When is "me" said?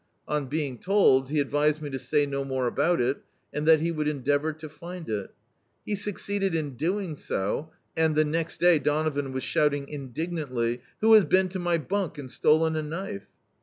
1.79-1.91